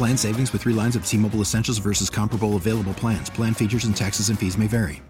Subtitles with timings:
[0.00, 3.28] Plan savings with three lines of T Mobile Essentials versus comparable available plans.
[3.28, 5.02] Plan features and taxes and fees may vary.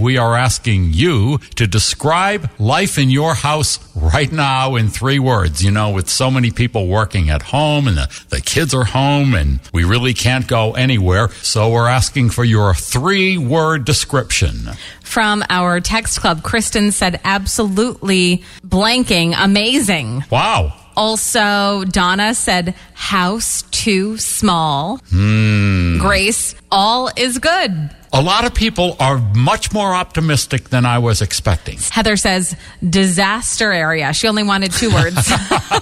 [0.00, 5.64] We are asking you to describe life in your house right now in three words.
[5.64, 9.36] You know, with so many people working at home and the, the kids are home
[9.36, 11.28] and we really can't go anywhere.
[11.28, 14.70] So we're asking for your three word description.
[15.04, 20.24] From our text club, Kristen said absolutely blanking, amazing.
[20.28, 20.72] Wow.
[20.94, 24.98] Also, Donna said house too small.
[25.10, 25.98] Hmm.
[25.98, 27.90] Grace, all is good.
[28.12, 31.78] A lot of people are much more optimistic than I was expecting.
[31.90, 32.54] Heather says
[32.88, 34.12] disaster area.
[34.12, 35.32] She only wanted two words.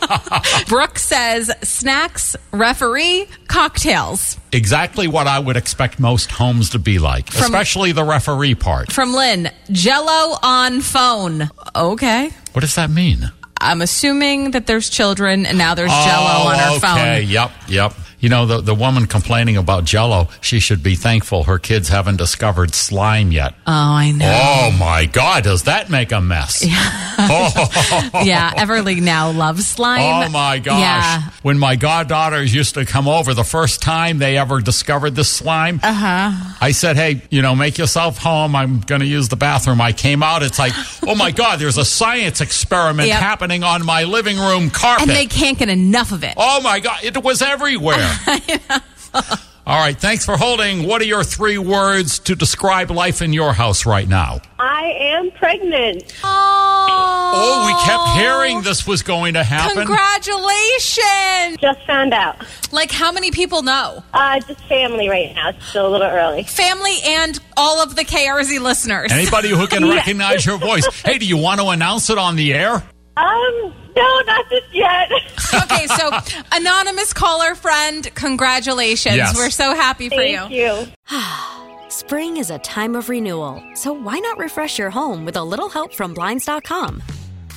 [0.69, 4.39] Brooke says snacks, referee, cocktails.
[4.53, 8.93] Exactly what I would expect most homes to be like, especially the referee part.
[8.93, 11.51] From Lynn, jello on phone.
[11.77, 12.31] Okay.
[12.53, 13.31] What does that mean?
[13.61, 17.21] I'm assuming that there's children and now there's jello on her Oh, okay.
[17.23, 17.29] phone.
[17.29, 17.93] Yep, yep.
[18.21, 22.17] You know, the, the woman complaining about jello, she should be thankful her kids haven't
[22.17, 23.55] discovered slime yet.
[23.67, 24.31] Oh, I know.
[24.43, 26.65] Oh my God, does that make a mess?
[27.19, 30.27] oh, Yeah, Everly now loves slime.
[30.27, 30.81] oh my gosh.
[30.81, 31.31] Yeah.
[31.43, 35.81] When my goddaughters used to come over, the first time they ever discovered this slime,
[35.83, 36.57] uh-huh.
[36.61, 38.55] I said, hey, you know, make yourself home.
[38.55, 39.81] I'm going to use the bathroom.
[39.81, 40.43] I came out.
[40.43, 40.73] It's like,
[41.07, 43.21] oh my God, there's a science experiment Yep.
[43.21, 45.09] happening on my living room carpet.
[45.09, 46.35] and they can't get enough of it.
[46.37, 48.10] Oh my God, it was everywhere.
[49.67, 50.85] All right, thanks for holding.
[50.85, 54.41] What are your three words to describe life in your house right now?
[54.59, 56.13] I am pregnant.
[56.25, 59.87] Oh, we kept hearing this was going to happen.
[59.87, 61.59] Congratulations!
[61.61, 62.45] Just found out.
[62.73, 64.03] Like, how many people know?
[64.13, 65.51] Uh, just family right now.
[65.51, 66.43] It's still a little early.
[66.43, 69.13] Family and all of the KRZ listeners.
[69.13, 70.87] Anybody who can recognize your voice.
[71.03, 72.83] Hey, do you want to announce it on the air?
[73.17, 75.11] Um, no, not just yet.
[75.63, 76.11] okay, so
[76.53, 79.17] anonymous caller friend, congratulations.
[79.17, 79.37] Yes.
[79.37, 80.87] We're so happy for Thank you.
[81.89, 85.69] Spring is a time of renewal, so why not refresh your home with a little
[85.69, 87.03] help from Blinds.com?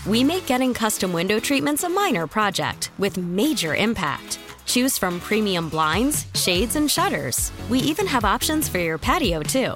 [0.06, 4.40] We make getting custom window treatments a minor project with major impact.
[4.66, 7.52] Choose from premium blinds, shades, and shutters.
[7.70, 9.76] We even have options for your patio, too.